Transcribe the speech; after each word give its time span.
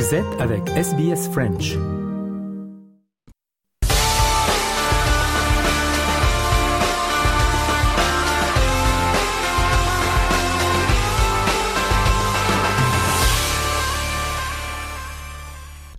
Vous 0.00 0.14
avec 0.38 0.66
SBS 0.70 1.28
French. 1.30 1.76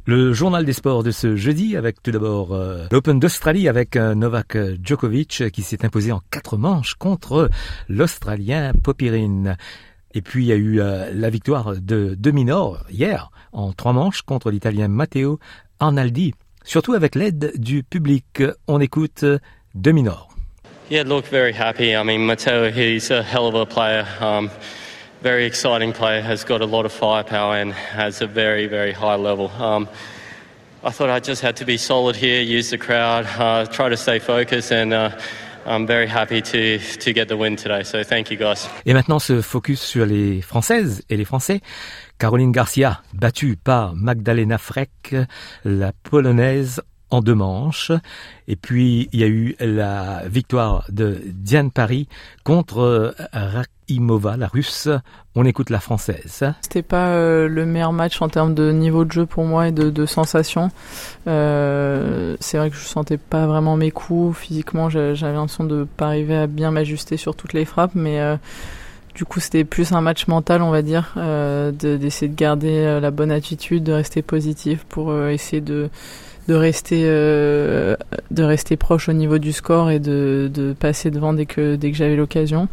Le 0.06 0.34
journal 0.34 0.66
des 0.66 0.74
sports 0.74 1.04
de 1.04 1.12
ce 1.12 1.36
jeudi 1.36 1.78
avec 1.78 2.02
tout 2.02 2.10
d'abord 2.10 2.56
euh, 2.56 2.88
l'Open 2.92 3.20
d'Australie 3.20 3.68
avec 3.68 3.96
euh, 3.96 4.16
Novak 4.16 4.58
Djokovic 4.84 5.52
qui 5.52 5.62
s'est 5.62 5.86
imposé 5.86 6.12
en 6.12 6.22
quatre 6.32 6.58
manches 6.58 6.96
contre 6.96 7.52
l'Australien 7.88 8.74
Popirine. 8.74 9.58
Et 10.14 10.22
puis 10.22 10.46
il 10.46 10.48
y 10.48 10.52
a 10.52 10.56
eu 10.56 10.82
euh, 10.82 11.10
la 11.14 11.30
victoire 11.30 11.76
de 11.76 12.16
Dominor 12.16 12.84
hier 12.90 13.32
en 13.52 13.74
trois 13.74 13.94
manches 13.94 14.22
contre 14.22 14.52
l'Italien 14.52 14.88
Matteo 14.88 15.40
Arnaldi. 15.80 16.34
Surtout 16.64 16.94
avec 16.94 17.16
l'aide 17.16 17.54
du 17.58 17.84
public. 17.84 18.44
On 18.68 18.80
écoute 18.80 19.26
Dominor. 19.74 20.30
Yeah, 20.90 21.04
look, 21.04 21.26
very 21.26 21.54
happy. 21.54 21.96
I 21.96 22.04
mean, 22.04 22.26
Matteo, 22.26 22.70
he's 22.70 23.12
a 23.12 23.24
hell 23.24 23.48
of 23.48 23.56
a 23.56 23.66
player. 23.66 24.06
Um, 24.20 24.50
very 25.22 25.46
exciting 25.46 25.94
player, 25.94 26.22
has 26.22 26.44
got 26.44 26.62
a 26.62 26.66
lot 26.66 26.86
of 26.86 26.92
firepower 26.92 27.56
and 27.56 27.72
has 27.72 28.22
a 28.22 28.28
very, 28.28 28.68
very 28.68 28.92
high 28.92 29.16
level. 29.16 29.50
Um, 29.52 29.88
I 30.84 30.90
thought 30.90 31.10
I 31.10 31.20
just 31.20 31.42
had 31.42 31.56
to 31.58 31.66
be 31.66 31.78
solid 31.78 32.16
here, 32.16 32.42
use 32.42 32.72
the 32.72 32.78
crowd, 32.78 33.26
uh, 33.38 33.68
try 33.68 33.88
to 33.88 33.98
stay 33.98 34.18
focused, 34.18 34.72
and 34.72 34.94
uh, 34.94 35.12
I'm 35.66 35.86
very 35.86 36.08
happy 36.08 36.42
to, 36.42 36.80
to 37.00 37.14
get 37.14 37.28
the 37.28 37.38
win 37.38 37.56
today. 37.56 37.84
So 37.84 38.04
thank 38.04 38.32
you 38.32 38.38
guys. 38.38 38.68
Et 38.86 38.94
maintenant, 38.94 39.20
ce 39.20 39.42
focus 39.42 39.82
sur 39.82 40.06
les 40.06 40.42
Françaises 40.42 41.04
et 41.10 41.18
les 41.18 41.26
Français. 41.26 41.62
Caroline 42.18 42.52
Garcia, 42.52 43.02
battue 43.14 43.58
par 43.58 43.96
Magdalena 43.96 44.58
Freck, 44.58 45.16
la 45.66 45.92
Polonaise 46.04 46.82
en 47.12 47.22
deux 47.22 47.36
manches. 47.36 47.92
Et 48.48 48.56
puis, 48.56 49.10
il 49.14 49.20
y 49.20 49.24
a 49.24 49.28
eu 49.28 49.56
la 49.60 50.24
victoire 50.28 50.86
de 50.90 51.22
Diane 51.26 51.72
Paris 51.72 52.08
contre 52.44 53.14
Rakimova, 53.34 54.38
la 54.38 54.48
russe. 54.48 54.90
On 55.36 55.46
écoute 55.46 55.70
la 55.70 55.80
française. 55.80 56.44
C'était 56.62 56.82
pas 56.82 57.10
euh, 57.10 57.48
le 57.48 57.66
meilleur 57.66 57.94
match 57.94 58.22
en 58.22 58.30
termes 58.30 58.54
de 58.54 58.72
niveau 58.72 59.06
de 59.06 59.12
jeu 59.12 59.26
pour 59.26 59.46
moi 59.46 59.68
et 59.68 59.72
de, 59.72 59.90
de 59.90 60.06
sensations. 60.06 60.72
Euh, 61.28 62.36
c'est 62.40 62.58
vrai 62.58 62.70
que 62.70 62.76
je 62.76 62.84
sentais 62.84 63.18
pas 63.18 63.46
vraiment 63.46 63.78
mes 63.78 63.92
coups. 63.92 64.38
Physiquement, 64.38 64.90
j'avais 64.90 65.34
l'impression 65.34 65.64
de 65.64 65.86
pas 65.98 66.08
arriver 66.08 66.36
à 66.36 66.48
bien 66.48 66.72
m'ajuster 66.72 67.18
sur 67.18 67.36
toutes 67.36 67.54
les 67.54 67.66
frappes, 67.66 67.96
mais 67.96 68.20
euh, 68.20 68.36
du 69.16 69.26
coup, 69.26 69.40
c'était 69.40 69.66
plus 69.66 69.92
un 69.92 70.02
match 70.02 70.28
mental, 70.28 70.62
on 70.62 70.72
va 70.72 70.82
dire, 70.82 71.14
euh, 71.18 71.72
d'essayer 71.72 72.30
de, 72.30 72.36
garder 72.36 72.78
euh, 72.78 73.00
la 73.00 73.12
bonne 73.12 73.32
attitude, 73.32 73.84
de 73.84 73.92
rester 73.92 74.22
positif 74.22 74.86
pour 74.88 75.12
euh, 75.12 75.30
essayer 75.30 75.62
de 75.62 75.90
de 76.48 76.54
rester 76.54 77.04
euh, 77.06 77.96
de 78.32 78.44
rester 78.44 78.78
proche 78.78 79.10
au 79.10 79.14
niveau 79.14 79.38
du 79.38 79.52
score 79.52 79.92
et 79.92 80.00
de, 80.00 80.50
de 80.54 80.74
passer 80.74 81.12
devant 81.12 81.34
dès 81.34 81.46
que 81.46 81.76
dès 81.76 81.92
que 81.92 81.98
j'avais 81.98 82.16
l'occasion. 82.16 82.68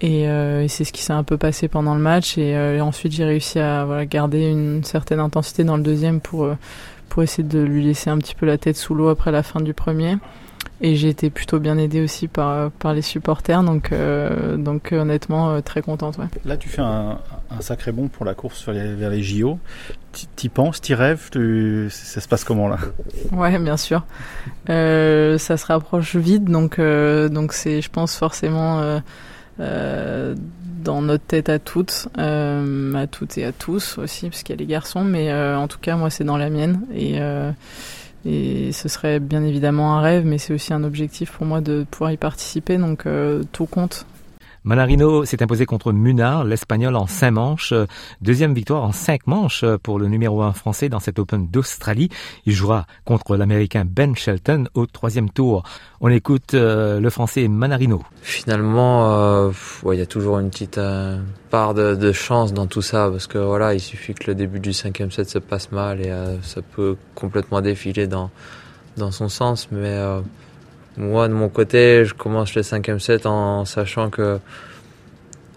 Et, 0.00 0.28
euh, 0.28 0.64
et 0.64 0.68
c'est 0.68 0.82
ce 0.82 0.92
qui 0.92 1.02
s'est 1.02 1.12
un 1.12 1.22
peu 1.22 1.36
passé 1.36 1.68
pendant 1.68 1.94
le 1.94 2.00
match. 2.00 2.36
Et, 2.36 2.56
euh, 2.56 2.76
et 2.76 2.80
ensuite 2.80 3.12
j'ai 3.12 3.24
réussi 3.24 3.58
à 3.58 3.84
voilà, 3.84 4.04
garder 4.04 4.48
une 4.48 4.82
certaine 4.84 5.20
intensité 5.20 5.62
dans 5.64 5.76
le 5.76 5.82
deuxième 5.82 6.20
pour 6.20 6.44
euh, 6.44 6.56
pour 7.08 7.22
essayer 7.22 7.46
de 7.46 7.60
lui 7.60 7.84
laisser 7.84 8.10
un 8.10 8.18
petit 8.18 8.34
peu 8.34 8.46
la 8.46 8.58
tête 8.58 8.76
sous 8.76 8.94
l'eau 8.94 9.08
après 9.08 9.30
la 9.30 9.42
fin 9.42 9.60
du 9.60 9.74
premier 9.74 10.16
et 10.82 10.96
j'ai 10.96 11.08
été 11.08 11.30
plutôt 11.30 11.60
bien 11.60 11.78
aidée 11.78 12.02
aussi 12.02 12.26
par, 12.26 12.72
par 12.72 12.92
les 12.92 13.02
supporters, 13.02 13.62
donc, 13.62 13.92
euh, 13.92 14.56
donc 14.56 14.92
honnêtement 14.92 15.50
euh, 15.50 15.60
très 15.60 15.80
contente. 15.80 16.18
Ouais. 16.18 16.26
Là, 16.44 16.56
tu 16.56 16.68
fais 16.68 16.82
un, 16.82 17.18
un, 17.50 17.60
sacré 17.60 17.92
bond 17.92 18.08
pour 18.08 18.26
la 18.26 18.34
course 18.34 18.64
vers 18.64 18.74
les, 18.74 18.94
vers 18.94 19.10
les 19.10 19.22
JO. 19.22 19.58
T'y 20.36 20.48
penses, 20.48 20.80
t'y 20.80 20.94
rêves 20.94 21.30
tu... 21.30 21.86
Ça 21.90 22.20
se 22.20 22.28
passe 22.28 22.44
comment 22.44 22.68
là? 22.68 22.78
Ouais, 23.32 23.56
bien 23.58 23.76
sûr. 23.76 24.04
Euh, 24.68 25.38
ça 25.38 25.56
se 25.56 25.66
rapproche 25.66 26.16
vite, 26.16 26.44
donc 26.44 26.78
euh, 26.78 27.28
donc 27.28 27.52
c'est, 27.52 27.80
je 27.80 27.88
pense 27.88 28.16
forcément 28.16 28.80
euh, 28.80 28.98
euh, 29.60 30.34
dans 30.82 31.00
notre 31.00 31.24
tête 31.24 31.48
à 31.48 31.58
toutes, 31.58 32.08
euh, 32.18 32.94
à 32.94 33.06
toutes 33.06 33.38
et 33.38 33.44
à 33.44 33.52
tous 33.52 33.98
aussi, 33.98 34.28
parce 34.28 34.42
qu'il 34.42 34.54
y 34.54 34.58
a 34.58 34.60
les 34.60 34.66
garçons, 34.66 35.04
mais 35.04 35.30
euh, 35.30 35.56
en 35.56 35.68
tout 35.68 35.78
cas 35.80 35.96
moi 35.96 36.10
c'est 36.10 36.24
dans 36.24 36.36
la 36.36 36.50
mienne 36.50 36.80
et 36.92 37.20
euh, 37.20 37.52
et 38.24 38.72
ce 38.72 38.88
serait 38.88 39.20
bien 39.20 39.42
évidemment 39.42 39.96
un 39.96 40.00
rêve, 40.00 40.24
mais 40.24 40.38
c'est 40.38 40.54
aussi 40.54 40.72
un 40.72 40.84
objectif 40.84 41.32
pour 41.32 41.46
moi 41.46 41.60
de 41.60 41.84
pouvoir 41.90 42.12
y 42.12 42.16
participer, 42.16 42.78
donc 42.78 43.06
euh, 43.06 43.42
tout 43.52 43.66
compte. 43.66 44.06
Manarino 44.64 45.24
s'est 45.24 45.42
imposé 45.42 45.66
contre 45.66 45.92
Munar, 45.92 46.44
l'Espagnol 46.44 46.94
en 46.94 47.08
cinq 47.08 47.32
manches. 47.32 47.74
Deuxième 48.20 48.54
victoire 48.54 48.84
en 48.84 48.92
cinq 48.92 49.26
manches 49.26 49.64
pour 49.82 49.98
le 49.98 50.06
numéro 50.06 50.40
un 50.42 50.52
français 50.52 50.88
dans 50.88 51.00
cet 51.00 51.18
Open 51.18 51.48
d'Australie. 51.48 52.10
Il 52.46 52.52
jouera 52.52 52.86
contre 53.04 53.36
l'Américain 53.36 53.84
Ben 53.84 54.14
Shelton 54.14 54.68
au 54.74 54.86
troisième 54.86 55.30
tour. 55.30 55.64
On 56.00 56.08
écoute 56.08 56.54
euh, 56.54 57.00
le 57.00 57.10
français 57.10 57.48
Manarino. 57.48 58.02
Finalement, 58.22 59.50
il 59.50 59.88
euh, 59.88 59.94
y 59.94 60.00
a 60.00 60.06
toujours 60.06 60.38
une 60.38 60.50
petite 60.50 60.78
euh, 60.78 61.18
part 61.50 61.74
de, 61.74 61.96
de, 61.96 62.12
chance 62.12 62.52
dans 62.52 62.66
tout 62.66 62.82
ça 62.82 63.08
parce 63.10 63.26
que 63.26 63.38
voilà, 63.38 63.74
il 63.74 63.80
suffit 63.80 64.14
que 64.14 64.28
le 64.28 64.36
début 64.36 64.60
du 64.60 64.72
cinquième 64.72 65.10
set 65.10 65.28
se 65.28 65.38
passe 65.38 65.72
mal 65.72 66.00
et 66.00 66.10
euh, 66.10 66.40
ça 66.42 66.62
peut 66.62 66.96
complètement 67.14 67.60
défiler 67.60 68.06
dans 68.06 68.30
dans 68.96 69.10
son 69.10 69.28
sens, 69.28 69.68
mais 69.72 69.98
moi, 70.96 71.28
de 71.28 71.32
mon 71.32 71.48
côté, 71.48 72.04
je 72.04 72.14
commence 72.14 72.54
le 72.54 72.62
cinquième 72.62 73.00
set 73.00 73.24
en 73.24 73.64
sachant 73.64 74.10
que, 74.10 74.38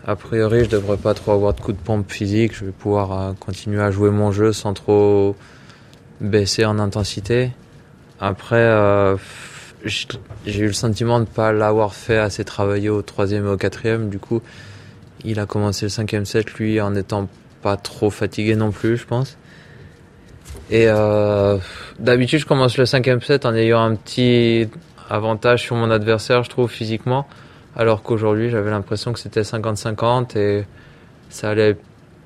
a 0.08 0.16
priori, 0.16 0.64
je 0.64 0.70
devrais 0.70 0.98
pas 0.98 1.14
trop 1.14 1.34
avoir 1.34 1.54
de 1.54 1.60
coups 1.60 1.78
de 1.78 1.84
pompe 1.84 2.10
physique. 2.12 2.56
Je 2.56 2.66
vais 2.66 2.72
pouvoir 2.72 3.12
euh, 3.12 3.34
continuer 3.40 3.82
à 3.82 3.92
jouer 3.92 4.12
mon 4.12 4.32
jeu 4.32 4.54
sans 4.54 4.74
trop 4.74 5.36
baisser 6.22 6.64
en 6.64 6.80
intensité. 6.80 7.52
Après, 8.20 8.56
euh, 8.56 9.18
j'ai 9.86 10.60
eu 10.60 10.68
le 10.68 10.74
sentiment 10.74 11.20
de 11.20 11.26
ne 11.26 11.30
pas 11.30 11.52
l'avoir 11.52 11.94
fait 11.94 12.18
assez 12.18 12.46
travailler 12.46 12.90
au 12.90 13.02
troisième 13.02 13.46
et 13.46 13.50
au 13.50 13.58
quatrième. 13.58 14.10
Du 14.10 14.20
coup, 14.20 14.42
il 15.26 15.40
a 15.40 15.46
commencé 15.46 15.86
le 15.86 15.90
cinquième 15.90 16.26
set, 16.26 16.54
lui, 16.54 16.80
en 16.80 16.96
étant 16.96 17.28
pas 17.62 17.76
trop 17.76 18.10
fatigué 18.10 18.56
non 18.56 18.72
plus, 18.72 18.96
je 18.96 19.06
pense. 19.06 19.38
Et 20.70 20.86
euh, 20.88 21.58
d'habitude, 22.00 22.40
je 22.40 22.46
commence 22.46 22.78
le 22.78 22.86
cinquième 22.86 23.22
set 23.22 23.46
en 23.46 23.54
ayant 23.54 23.82
un 23.82 23.96
petit 23.96 24.70
avantage 25.10 25.62
sur 25.64 25.76
mon 25.76 25.92
adversaire, 25.92 26.44
je 26.44 26.50
trouve, 26.50 26.70
physiquement. 26.70 27.28
Alors 27.76 28.04
qu'aujourd'hui, 28.04 28.50
j'avais 28.50 28.72
l'impression 28.72 29.14
que 29.14 29.20
c'était 29.20 29.42
50-50 29.42 30.38
et 30.38 30.66
ça 31.30 31.50
allait 31.50 31.78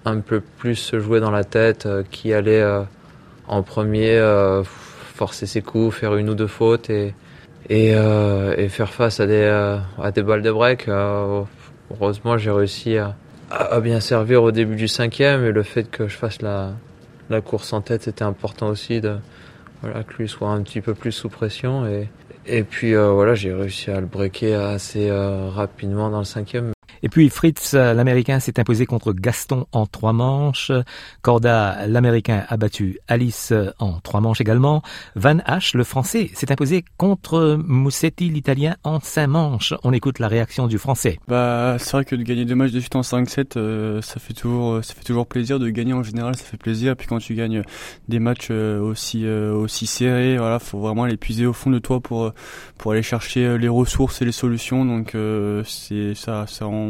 un 0.06 0.20
peu 0.20 0.42
plus 0.42 0.76
se 0.76 1.00
jouer 1.00 1.20
dans 1.20 1.32
la 1.32 1.44
tête, 1.44 1.86
euh, 1.86 2.04
qui 2.10 2.34
allait 2.34 2.62
euh, 2.62 2.84
en 3.48 3.64
premier 3.64 4.16
euh, 4.16 4.64
forcer 4.64 5.46
ses 5.46 5.62
coups, 5.62 5.96
faire 5.96 6.16
une 6.16 6.30
ou 6.30 6.36
deux 6.36 6.48
fautes 6.48 6.90
et, 6.90 7.14
et, 7.70 8.70
faire 8.70 8.94
face 8.94 9.20
à 9.20 9.28
des, 9.28 9.46
à 10.02 10.12
des 10.12 10.24
balles 10.24 10.42
de 10.42 10.52
break. 10.52 10.88
heureusement, 10.88 12.38
j'ai 12.38 12.52
réussi 12.52 12.98
à, 12.98 13.16
à, 13.52 13.80
bien 13.80 14.00
servir 14.00 14.44
au 14.44 14.52
début 14.52 14.76
du 14.76 14.88
cinquième 14.88 15.44
et 15.44 15.52
le 15.52 15.64
fait 15.64 15.90
que 15.90 16.08
je 16.08 16.16
fasse 16.16 16.42
la, 16.42 16.72
la 17.30 17.42
course 17.42 17.74
en 17.74 17.82
tête, 17.82 18.04
c'était 18.04 18.24
important 18.24 18.68
aussi 18.68 19.02
de 19.02 19.18
voilà, 19.82 20.04
que 20.04 20.14
lui 20.16 20.28
soit 20.28 20.50
un 20.50 20.62
petit 20.62 20.82
peu 20.82 20.94
plus 20.94 21.12
sous 21.12 21.30
pression 21.30 21.86
et, 21.86 22.10
et 22.50 22.64
puis 22.64 22.96
euh, 22.96 23.12
voilà, 23.12 23.36
j'ai 23.36 23.54
réussi 23.54 23.92
à 23.92 24.00
le 24.00 24.08
breaker 24.08 24.56
assez 24.56 25.10
euh, 25.10 25.50
rapidement 25.50 26.10
dans 26.10 26.20
le 26.20 26.26
cinquième. 26.26 26.74
Et 27.04 27.10
puis 27.10 27.30
Fritz, 27.30 27.74
l'Américain, 27.74 28.40
s'est 28.40 28.60
imposé 28.60 28.86
contre 28.86 29.14
Gaston 29.14 29.66
en 29.72 29.86
trois 29.86 30.14
manches. 30.14 30.72
Corda, 31.22 31.88
l'Américain, 31.88 32.46
a 32.48 32.58
battu 32.58 33.00
Alice 33.08 33.54
en 33.80 34.00
trois 34.00 34.22
manches 34.22 34.42
également. 34.42 34.82
Van 35.16 35.38
Hache, 35.46 35.74
le 35.74 35.84
Français, 35.84 36.30
s'est 36.34 36.52
imposé 36.52 36.84
contre 36.98 37.60
Moussetti, 37.66 38.30
l'Italien, 38.30 38.76
en 38.84 39.00
cinq 39.00 39.28
manches. 39.28 39.74
On 39.84 39.94
écoute 39.94 40.20
la 40.20 40.28
réaction 40.28 40.68
du 40.68 40.78
Français. 40.78 41.20
Bah, 41.28 41.78
c'est 41.80 41.92
vrai 41.92 42.06
que 42.06 42.16
de 42.16 42.24
gagner 42.24 42.46
deux 42.46 42.56
matchs 42.56 42.72
de 42.72 42.80
suite 42.80 42.96
en 42.96 43.02
5-7, 43.02 43.58
euh, 43.58 44.02
ça 44.02 44.20
fait 44.20 44.34
toujours, 44.34 44.84
ça 44.84 44.94
fait 44.94 45.04
toujours 45.04 45.28
plaisir. 45.28 45.60
De 45.60 45.70
gagner 45.70 45.94
en 45.94 46.04
général, 46.04 46.36
ça 46.36 46.44
fait 46.44 46.58
plaisir. 46.58 46.96
Puis 46.96 47.08
quand 47.08 47.20
tu 47.20 47.36
gagnes 47.36 47.64
des 48.08 48.20
matchs 48.20 48.52
aussi, 48.52 49.28
aussi 49.28 49.88
serrés, 49.88 50.38
voilà, 50.38 50.60
faut 50.60 50.80
vraiment 50.80 51.06
les 51.06 51.18
puiser 51.18 51.46
au 51.46 51.54
fond 51.54 51.70
de 51.70 51.80
toi 51.80 52.00
pour, 52.00 52.32
pour 52.78 52.92
aller 52.92 53.04
chercher 53.04 53.58
les 53.58 53.68
ressources 53.68 54.22
et 54.22 54.26
les 54.26 54.32
solutions. 54.32 54.86
Donc, 54.86 55.16
c'est 55.66 56.16
ça, 56.16 56.46
ça 56.48 56.66
rend 56.66 56.89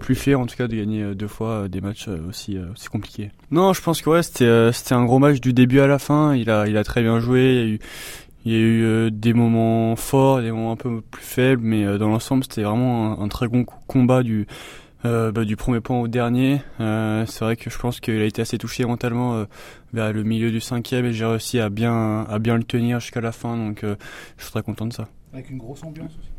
plus 0.00 0.14
fier 0.14 0.38
en 0.38 0.46
tout 0.46 0.56
cas 0.56 0.68
de 0.68 0.76
gagner 0.76 1.14
deux 1.14 1.28
fois 1.28 1.68
des 1.68 1.80
matchs 1.80 2.08
aussi, 2.08 2.58
aussi 2.72 2.88
compliqués. 2.88 3.30
Non, 3.50 3.72
je 3.72 3.82
pense 3.82 4.02
que 4.02 4.10
ouais, 4.10 4.22
c'était 4.22 4.72
c'était 4.72 4.94
un 4.94 5.04
gros 5.04 5.18
match 5.18 5.40
du 5.40 5.52
début 5.52 5.80
à 5.80 5.86
la 5.86 5.98
fin. 5.98 6.34
Il 6.34 6.50
a 6.50 6.66
il 6.66 6.76
a 6.76 6.84
très 6.84 7.02
bien 7.02 7.20
joué. 7.20 7.78
Il 8.46 8.52
y 8.52 8.54
a 8.54 8.58
eu 8.60 8.84
euh, 8.84 9.10
des 9.10 9.34
moments 9.34 9.96
forts, 9.96 10.40
des 10.40 10.52
moments 10.52 10.70
un 10.70 10.76
peu 10.76 11.00
plus 11.00 11.24
faibles, 11.24 11.62
mais 11.64 11.84
euh, 11.84 11.98
dans 11.98 12.08
l'ensemble, 12.08 12.44
c'était 12.44 12.62
vraiment 12.62 13.20
un, 13.20 13.26
très 13.26 13.48
bon 13.48 13.64
combat 13.64 14.22
du 14.22 14.46
euh, 15.04 15.32
bah, 15.32 15.44
du 15.44 15.56
premier 15.56 15.80
point 15.80 15.98
au 15.98 16.06
dernier. 16.06 16.60
c'est 16.78 17.40
vrai 17.40 17.56
que 17.56 17.70
je 17.70 17.76
pense 17.76 17.98
qu'il 17.98 18.20
a 18.20 18.24
été 18.24 18.40
assez 18.42 18.56
touché 18.56 18.84
mentalement 18.84 19.44
vers 19.92 20.12
le 20.12 20.22
milieu 20.22 20.52
du 20.52 20.60
cinquième 20.60 21.06
et 21.06 21.12
j'ai 21.12 21.24
réussi 21.24 21.58
à 21.58 21.70
bien 21.70 22.24
à 22.28 22.38
bien 22.38 22.56
le 22.56 22.62
tenir 22.62 23.00
jusqu'à 23.00 23.20
la 23.20 23.32
fin, 23.32 23.56
donc 23.56 23.80
je 23.82 24.42
suis 24.42 24.52
très 24.52 24.62
content 24.62 24.86
de 24.86 24.92
ça. 24.92 25.08
Avec 25.32 25.50
une 25.50 25.58
grosse 25.58 25.82
ambiance 25.82 26.12
aussi. 26.12 26.35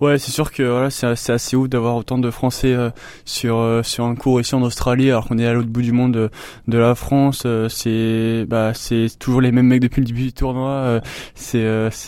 Ouais, 0.00 0.18
c'est 0.18 0.30
sûr 0.30 0.52
que 0.52 0.62
voilà, 0.62 0.90
c'est 0.90 1.32
assez 1.32 1.56
ouf 1.56 1.68
d'avoir 1.68 1.96
autant 1.96 2.18
de 2.18 2.30
Français 2.30 2.74
euh, 2.74 2.90
sur 3.24 3.56
euh, 3.56 3.82
sur 3.82 4.04
un 4.04 4.14
cours 4.14 4.40
ici 4.40 4.54
en 4.54 4.62
Australie, 4.62 5.10
alors 5.10 5.26
qu'on 5.28 5.38
est 5.38 5.46
à 5.46 5.52
l'autre 5.52 5.68
bout 5.68 5.82
du 5.82 5.92
monde 5.92 6.12
de, 6.12 6.30
de 6.68 6.78
la 6.78 6.94
France. 6.94 7.44
Euh, 7.46 7.68
c'est 7.68 8.44
bah 8.46 8.72
c'est 8.74 9.08
toujours 9.18 9.40
les 9.40 9.52
mêmes 9.52 9.66
mecs 9.66 9.80
depuis 9.80 10.00
le 10.00 10.06
début 10.06 10.24
du 10.24 10.32
tournoi. 10.32 11.00
c'est 11.34 11.64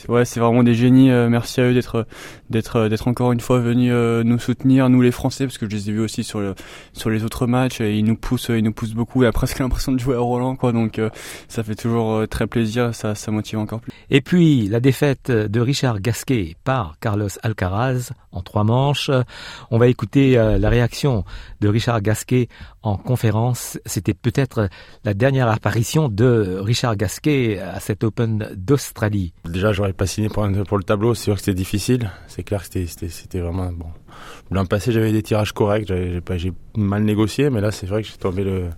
ouais, 0.09 0.25
c'est 0.25 0.41
vraiment 0.41 0.63
des 0.63 0.75
génies. 0.75 1.09
merci 1.09 1.61
à 1.61 1.65
eux 1.65 1.75
d'être 1.75 2.07
d'être 2.51 2.89
d'être 2.89 3.09
encore 3.09 3.33
une 3.33 3.41
fois 3.41 3.59
venus 3.59 3.93
nous 3.93 4.39
soutenir, 4.39 4.89
nous 4.89 5.01
les 5.01 5.13
Français, 5.13 5.47
parce 5.47 5.59
que 5.59 5.69
je 5.69 5.75
les 5.75 5.89
ai 5.89 5.93
vus 5.93 6.01
aussi 6.01 6.25
sur 6.25 6.41
le 6.41 6.55
sur 6.93 7.11
les 7.11 7.25
autres 7.25 7.47
matchs. 7.47 7.81
Et 7.81 7.97
ils 7.97 8.05
nous 8.05 8.17
poussent, 8.17 8.51
ils 8.51 8.65
nous 8.65 8.73
poussent 8.73 8.95
beaucoup. 8.95 9.25
Et 9.25 9.27
a 9.27 9.33
presque 9.33 9.59
l'impression 9.61 9.93
de 9.93 9.99
jouer 9.99 10.17
à 10.17 10.21
Roland, 10.21 10.57
quoi. 10.57 10.73
Donc 10.73 11.01
ça 11.49 11.63
fait 11.63 11.75
toujours 11.75 12.27
très 12.29 12.47
plaisir. 12.47 12.95
Ça 12.95 13.15
ça 13.15 13.31
motive 13.31 13.59
encore 13.59 13.81
plus. 13.81 13.93
Et 14.11 14.21
puis 14.21 14.69
la 14.69 14.81
défaite 14.81 15.31
de 15.31 15.61
Richard 15.61 16.01
Gasquet 16.01 16.57
par 16.65 16.97
Carlos 17.01 17.29
Alcaraz 17.59 18.13
en 18.31 18.41
trois 18.41 18.63
manches. 18.63 19.11
On 19.71 19.79
va 19.79 19.89
écouter 19.89 20.39
euh, 20.39 20.59
la 20.59 20.69
réaction 20.69 21.25
de 21.61 21.69
Richard 21.69 22.01
Gasquet 22.03 22.49
en 22.83 22.97
conférence. 22.97 23.79
C'était 23.85 24.15
peut-être 24.15 24.69
la 25.05 25.15
dernière 25.15 25.49
apparition 25.49 26.09
de 26.09 26.59
Richard 26.61 26.97
Gasquet 26.97 27.59
à 27.59 27.81
cet 27.81 28.05
Open 28.05 28.49
d'Australie. 28.55 29.33
Déjà, 29.45 29.73
j'aurais 29.73 29.93
pas 29.93 30.07
signé 30.07 30.29
pour, 30.29 30.47
le 30.47 30.85
tableau. 30.85 31.15
C'est 31.15 31.25
sûr 31.25 31.35
que 31.35 31.41
c'était 31.41 31.55
difficile. 31.55 32.11
C'est 32.29 32.45
clair 32.45 32.63
que 32.69 32.87
c'était 32.87 33.41
vraiment 33.41 33.73
bon. 33.73 33.89
L'an 34.51 34.65
passé, 34.65 34.93
j'avais 34.93 35.13
des 35.13 35.23
tirages 35.23 35.53
corrects. 35.53 35.89
J'ai 35.89 36.53
mal 36.77 37.03
négocié, 37.03 37.51
mais 37.51 37.61
là, 37.61 37.73
c'est 37.73 37.87
vrai 37.87 38.03
que 38.03 38.09
j'ai 38.09 38.17
tombé 38.17 38.45
le 38.45 38.71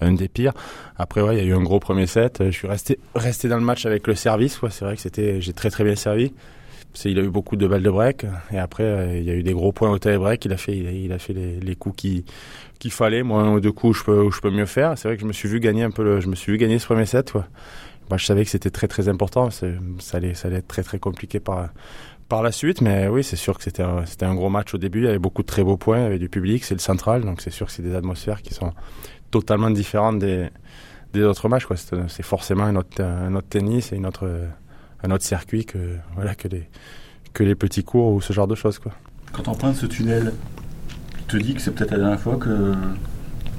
un 0.00 0.12
des 0.12 0.28
pires. 0.28 0.52
Après, 0.96 1.20
il 1.32 1.38
y 1.38 1.40
a 1.40 1.44
eu 1.44 1.54
un 1.54 1.62
gros 1.62 1.80
premier 1.80 2.06
set. 2.06 2.40
Je 2.40 2.50
suis 2.50 2.68
resté, 2.68 3.00
resté 3.16 3.48
dans 3.48 3.56
le 3.56 3.64
match 3.64 3.84
avec 3.84 4.06
le 4.06 4.14
service. 4.14 4.60
C'est 4.70 4.84
vrai 4.84 4.94
que 4.94 5.02
c'était, 5.02 5.40
j'ai 5.40 5.52
très 5.52 5.70
très 5.70 5.82
bien 5.82 5.96
servi 5.96 6.32
il 7.04 7.18
a 7.18 7.22
eu 7.22 7.28
beaucoup 7.28 7.56
de 7.56 7.66
balles 7.66 7.82
de 7.82 7.90
break 7.90 8.26
et 8.50 8.58
après 8.58 8.82
euh, 8.82 9.18
il 9.18 9.24
y 9.24 9.30
a 9.30 9.34
eu 9.34 9.42
des 9.42 9.52
gros 9.52 9.72
points 9.72 9.90
au 9.90 9.98
tie 9.98 10.16
break. 10.16 10.44
Il 10.44 10.52
a 10.52 10.56
fait, 10.56 10.76
il 10.76 11.12
a, 11.12 11.18
fait 11.18 11.32
les, 11.32 11.76
coups 11.76 11.96
qui 11.96 12.24
qu'il 12.78 12.90
fallait. 12.90 13.22
Moi, 13.22 13.42
un 13.42 13.54
ou 13.54 13.60
deux 13.60 13.72
coups, 13.72 13.98
je 13.98 14.04
peux, 14.04 14.30
je 14.30 14.40
peux 14.40 14.50
mieux 14.50 14.66
faire. 14.66 14.96
C'est 14.96 15.08
vrai 15.08 15.16
que 15.16 15.22
je 15.22 15.26
me 15.26 15.32
suis 15.32 15.48
vu 15.48 15.60
gagner 15.60 15.84
un 15.84 15.90
peu. 15.90 16.20
je 16.20 16.28
me 16.28 16.34
suis 16.34 16.52
vu 16.52 16.58
gagner 16.58 16.78
ce 16.78 16.86
premier 16.86 17.06
set. 17.06 17.32
Je 18.16 18.24
savais 18.24 18.44
que 18.44 18.50
c'était 18.50 18.70
très 18.70 18.88
très 18.88 19.08
important. 19.08 19.50
Ça 19.50 19.66
allait, 20.12 20.34
ça 20.34 20.48
allait 20.48 20.58
être 20.58 20.68
très 20.68 20.82
très 20.82 20.98
compliqué 20.98 21.40
par 21.40 21.68
par 22.28 22.42
la 22.42 22.52
suite. 22.52 22.80
Mais 22.80 23.08
oui, 23.08 23.22
c'est 23.22 23.36
sûr 23.36 23.56
que 23.56 23.64
c'était 23.64 23.82
un, 23.82 24.04
c'était 24.06 24.26
un 24.26 24.34
gros 24.34 24.48
match 24.48 24.74
au 24.74 24.78
début. 24.78 25.00
Il 25.00 25.04
y 25.04 25.08
avait 25.08 25.18
beaucoup 25.18 25.42
de 25.42 25.46
très 25.46 25.62
beaux 25.62 25.76
points, 25.76 25.98
il 25.98 26.02
y 26.02 26.06
avait 26.06 26.18
du 26.18 26.28
public. 26.28 26.64
C'est 26.64 26.74
le 26.74 26.80
central, 26.80 27.22
donc 27.22 27.40
c'est 27.40 27.50
sûr 27.50 27.66
que 27.66 27.72
c'est 27.72 27.82
des 27.82 27.94
atmosphères 27.94 28.42
qui 28.42 28.54
sont 28.54 28.72
totalement 29.30 29.70
différentes 29.70 30.18
des 30.18 30.48
des 31.12 31.22
autres 31.22 31.48
matchs. 31.48 31.66
C'est, 32.08 32.22
forcément 32.22 32.64
un 32.64 32.76
autre, 32.76 33.02
un 33.02 33.34
autre 33.34 33.48
tennis 33.48 33.92
et 33.92 33.96
une 33.96 34.06
autre 34.06 34.28
un 35.02 35.10
autre 35.10 35.24
circuit 35.24 35.64
que, 35.64 35.96
voilà, 36.14 36.34
que, 36.34 36.48
les, 36.48 36.68
que 37.32 37.44
les 37.44 37.54
petits 37.54 37.84
cours 37.84 38.12
ou 38.12 38.20
ce 38.20 38.32
genre 38.32 38.48
de 38.48 38.54
choses. 38.54 38.78
Quoi. 38.78 38.92
Quand 39.32 39.48
on 39.48 39.54
pointe 39.54 39.76
ce 39.76 39.86
tunnel, 39.86 40.32
tu 41.28 41.38
te 41.38 41.42
dis 41.42 41.54
que 41.54 41.60
c'est 41.60 41.72
peut-être 41.72 41.92
la 41.92 41.98
dernière 41.98 42.20
fois 42.20 42.36
que, 42.36 42.74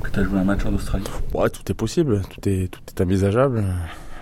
que 0.03 0.09
tu 0.11 0.19
as 0.19 0.23
joué 0.23 0.39
un 0.39 0.43
match 0.43 0.65
en 0.65 0.73
Australie? 0.73 1.05
Ouais, 1.33 1.49
Tout 1.49 1.69
est 1.71 1.75
possible, 1.75 2.21
tout 2.29 2.47
est, 2.49 2.69
tout 2.69 2.81
est 2.87 3.01
envisageable. 3.01 3.63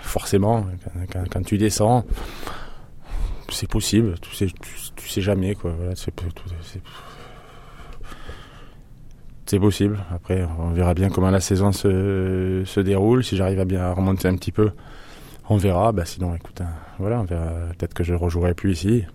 Forcément, 0.01 0.65
quand, 1.11 1.43
tu 1.43 1.57
descends, 1.57 2.05
c'est 3.49 3.69
possible, 3.69 4.15
tu 4.21 4.33
sais, 4.35 4.47
tu, 4.95 5.09
sais 5.09 5.21
jamais. 5.21 5.55
Quoi. 5.55 5.73
Voilà, 5.77 5.95
c'est, 5.95 6.13
c'est 9.45 9.59
possible. 9.59 9.97
Après, 10.13 10.45
on 10.59 10.71
verra 10.71 10.93
bien 10.93 11.09
comment 11.09 11.29
la 11.29 11.39
saison 11.39 11.71
se, 11.71 12.63
se 12.65 12.79
déroule. 12.79 13.23
Si 13.23 13.35
j'arrive 13.35 13.59
à 13.59 13.65
bien 13.65 13.91
remonter 13.91 14.27
un 14.27 14.35
petit 14.35 14.51
peu, 14.51 14.71
on 15.49 15.57
verra. 15.57 15.91
Bah, 15.91 16.05
sinon, 16.05 16.35
écoute, 16.35 16.61
hein, 16.61 16.69
voilà. 16.99 17.23
Peut-être 17.23 17.93
que 17.93 18.03
je 18.03 18.13
rejouerai 18.13 18.53
plus 18.53 18.73
ici. 18.73 19.05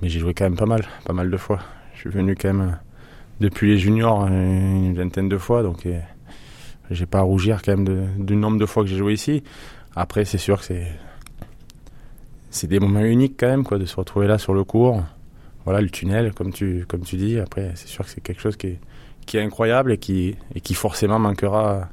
Mais 0.00 0.08
j'ai 0.08 0.20
joué 0.20 0.34
quand 0.34 0.44
même 0.44 0.56
pas 0.56 0.66
mal, 0.66 0.84
pas 1.04 1.12
mal 1.12 1.30
de 1.30 1.36
fois. 1.36 1.60
Je 1.94 2.00
suis 2.00 2.10
venu 2.10 2.34
quand 2.34 2.52
même 2.52 2.68
euh, 2.68 2.74
depuis 3.40 3.68
les 3.68 3.78
juniors 3.78 4.26
une 4.26 4.94
vingtaine 4.94 5.28
de 5.28 5.38
fois, 5.38 5.62
donc 5.62 5.86
euh, 5.86 6.00
j'ai 6.90 7.06
pas 7.06 7.18
à 7.18 7.22
rougir 7.22 7.62
quand 7.62 7.76
même 7.76 8.08
du 8.18 8.34
nombre 8.34 8.58
de 8.58 8.66
fois 8.66 8.82
que 8.82 8.88
j'ai 8.88 8.96
joué 8.96 9.12
ici. 9.12 9.44
Après, 9.94 10.24
c'est 10.24 10.38
sûr 10.38 10.58
que 10.58 10.64
c'est 10.64 10.88
c'est 12.50 12.66
des 12.66 12.80
moments 12.80 13.00
uniques 13.00 13.36
quand 13.38 13.46
même, 13.46 13.64
quoi, 13.64 13.78
de 13.78 13.86
se 13.86 13.96
retrouver 13.96 14.26
là 14.26 14.38
sur 14.38 14.52
le 14.52 14.64
cours. 14.64 15.02
Voilà, 15.64 15.80
le 15.80 15.88
tunnel, 15.88 16.34
comme 16.34 16.52
tu 16.52 16.84
comme 16.88 17.02
tu 17.02 17.16
dis. 17.16 17.38
Après, 17.38 17.72
c'est 17.76 17.88
sûr 17.88 18.04
que 18.04 18.10
c'est 18.10 18.20
quelque 18.20 18.40
chose 18.40 18.56
qui 18.56 18.66
est, 18.66 18.80
qui 19.26 19.36
est 19.36 19.42
incroyable 19.42 19.92
et 19.92 19.98
qui 19.98 20.36
et 20.54 20.60
qui 20.60 20.74
forcément 20.74 21.20
manquera 21.20 21.88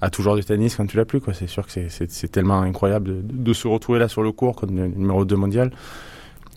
à 0.00 0.10
tout 0.10 0.22
genre 0.22 0.36
de 0.36 0.42
tennis 0.42 0.76
quand 0.76 0.86
tu 0.86 0.96
l'as 0.96 1.04
plus. 1.04 1.20
C'est 1.32 1.46
sûr 1.46 1.66
que 1.66 1.72
c'est 1.88 2.28
tellement 2.28 2.60
incroyable 2.60 3.26
de, 3.26 3.52
se 3.52 3.68
retrouver 3.68 3.98
là 3.98 4.08
sur 4.08 4.22
le 4.22 4.32
cours 4.32 4.56
comme 4.56 4.70
numéro 4.70 5.24
2 5.24 5.36
mondial. 5.36 5.72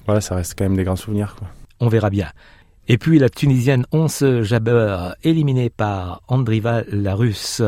Voilà, 0.06 0.22
ça 0.22 0.36
reste 0.36 0.56
quand 0.58 0.66
même 0.66 0.76
des 0.76 0.84
grands 0.84 0.96
souvenirs. 0.96 1.36
Quoi. 1.38 1.48
On 1.80 1.88
verra 1.88 2.10
bien. 2.10 2.30
Et 2.88 2.98
puis 2.98 3.20
la 3.20 3.30
Tunisienne 3.30 3.86
Once 3.92 4.24
Jabeur, 4.42 5.16
éliminée 5.24 5.70
par 5.70 6.22
Andriva 6.28 6.84
la 6.92 7.16
Russe. 7.16 7.62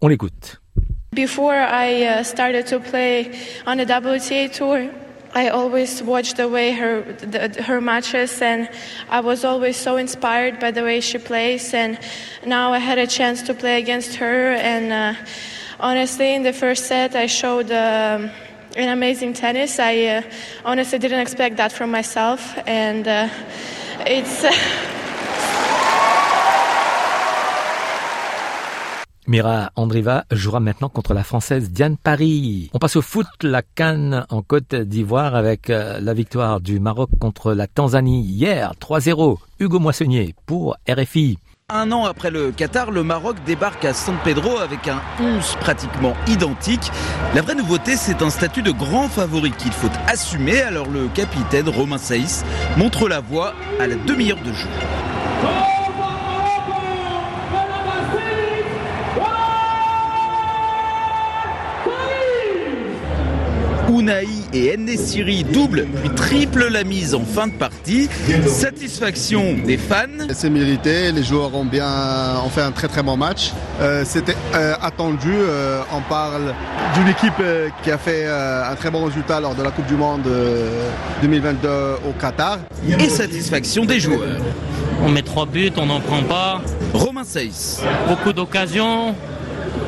On 0.00 0.08
l'écoute. 0.08 0.60
Before 1.14 1.52
I 1.52 2.24
started 2.24 2.66
to 2.66 2.80
play 2.80 3.30
on 3.66 3.76
the 3.76 3.86
WTA 3.86 4.48
tour, 4.48 4.78
I 5.34 5.48
always 5.48 6.02
watched 6.02 6.36
the 6.36 6.48
way 6.48 6.72
her 6.72 7.02
the, 7.02 7.62
her 7.62 7.80
matches, 7.80 8.42
and 8.42 8.68
I 9.08 9.20
was 9.20 9.44
always 9.44 9.76
so 9.76 9.96
inspired 9.96 10.60
by 10.60 10.70
the 10.70 10.82
way 10.82 11.00
she 11.00 11.18
plays. 11.18 11.72
And 11.72 11.98
now 12.44 12.72
I 12.72 12.78
had 12.78 12.98
a 12.98 13.06
chance 13.06 13.42
to 13.42 13.54
play 13.54 13.78
against 13.78 14.16
her, 14.16 14.52
and 14.52 14.92
uh, 14.92 15.14
honestly, 15.80 16.34
in 16.34 16.42
the 16.42 16.52
first 16.52 16.86
set, 16.86 17.14
I 17.16 17.26
showed. 17.26 17.70
Uh, 17.70 18.28
an 18.74 18.88
amazing 18.88 19.34
tennis. 19.34 19.78
I 19.78 20.06
uh, 20.06 20.22
honestly 20.64 20.98
didn't 20.98 21.20
expect 21.20 21.58
that 21.58 21.72
from 21.72 21.90
myself, 21.90 22.56
and 22.66 23.06
uh, 23.06 23.28
it's 24.06 24.44
Mira 29.28 29.70
Andriva 29.76 30.24
jouera 30.32 30.58
maintenant 30.58 30.88
contre 30.88 31.14
la 31.14 31.22
Française 31.22 31.70
Diane 31.70 31.96
Paris. 31.96 32.70
On 32.74 32.78
passe 32.78 32.96
au 32.96 33.02
foot, 33.02 33.26
la 33.42 33.62
Cannes 33.62 34.26
en 34.30 34.42
Côte 34.42 34.74
d'Ivoire 34.74 35.36
avec 35.36 35.70
euh, 35.70 36.00
la 36.00 36.12
victoire 36.12 36.60
du 36.60 36.80
Maroc 36.80 37.10
contre 37.20 37.52
la 37.52 37.68
Tanzanie 37.68 38.22
hier, 38.22 38.72
3-0. 38.80 39.38
Hugo 39.60 39.78
Moissonnier 39.78 40.34
pour 40.44 40.76
RFI. 40.88 41.38
Un 41.68 41.92
an 41.92 42.04
après 42.04 42.32
le 42.32 42.50
Qatar, 42.50 42.90
le 42.90 43.04
Maroc 43.04 43.36
débarque 43.46 43.84
à 43.84 43.94
San 43.94 44.16
Pedro 44.24 44.58
avec 44.58 44.88
un 44.88 45.00
11 45.20 45.56
pratiquement 45.60 46.14
identique. 46.26 46.90
La 47.34 47.42
vraie 47.42 47.54
nouveauté, 47.54 47.96
c'est 47.96 48.22
un 48.22 48.28
statut 48.28 48.62
de 48.62 48.72
grand 48.72 49.08
favori 49.08 49.52
qu'il 49.52 49.72
faut 49.72 49.88
assumer. 50.08 50.60
Alors 50.62 50.88
le 50.88 51.06
capitaine 51.08 51.68
Romain 51.68 51.98
Saïs 51.98 52.44
montre 52.76 53.08
la 53.08 53.20
voie 53.20 53.54
à 53.78 53.86
la 53.86 53.94
demi-heure 53.94 54.42
de 54.42 54.52
jeu. 54.52 54.68
Unai 63.92 64.26
et 64.54 64.76
Nesiri 64.76 65.44
double 65.44 65.86
puis 66.00 66.10
triple 66.10 66.68
la 66.68 66.82
mise 66.82 67.14
en 67.14 67.24
fin 67.24 67.48
de 67.48 67.52
partie. 67.52 68.08
Satisfaction 68.46 69.56
des 69.66 69.76
fans. 69.76 70.06
C'est 70.32 70.48
mérité, 70.48 71.12
les 71.12 71.22
joueurs 71.22 71.54
ont 71.54 71.64
bien 71.64 71.86
ont 72.44 72.48
fait 72.48 72.62
un 72.62 72.72
très 72.72 72.88
très 72.88 73.02
bon 73.02 73.16
match. 73.16 73.52
Euh, 73.80 74.02
c'était 74.06 74.36
euh, 74.54 74.74
attendu, 74.80 75.32
euh, 75.32 75.82
on 75.92 76.00
parle 76.08 76.54
d'une 76.94 77.08
équipe 77.08 77.42
qui 77.82 77.90
a 77.90 77.98
fait 77.98 78.26
un 78.26 78.74
très 78.76 78.90
bon 78.90 79.04
résultat 79.04 79.40
lors 79.40 79.54
de 79.54 79.62
la 79.62 79.70
Coupe 79.70 79.86
du 79.86 79.94
Monde 79.94 80.28
2022 81.22 81.68
au 82.08 82.12
Qatar. 82.18 82.58
Et 82.98 83.08
satisfaction 83.08 83.84
des 83.84 84.00
joueurs. 84.00 84.20
On 85.04 85.08
met 85.08 85.22
trois 85.22 85.46
buts, 85.46 85.72
on 85.76 85.86
n'en 85.86 86.00
prend 86.00 86.22
pas. 86.22 86.62
Romain 86.94 87.24
Seyss. 87.24 87.82
Beaucoup 88.08 88.32
d'occasions, 88.32 89.14